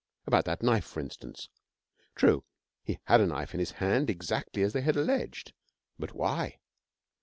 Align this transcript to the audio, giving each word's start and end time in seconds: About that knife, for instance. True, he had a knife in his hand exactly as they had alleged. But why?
About 0.25 0.45
that 0.45 0.63
knife, 0.63 0.83
for 0.85 0.99
instance. 0.99 1.47
True, 2.15 2.43
he 2.83 2.97
had 3.03 3.21
a 3.21 3.27
knife 3.27 3.53
in 3.53 3.59
his 3.59 3.73
hand 3.73 4.09
exactly 4.09 4.63
as 4.63 4.73
they 4.73 4.81
had 4.81 4.95
alleged. 4.95 5.53
But 5.99 6.15
why? 6.15 6.57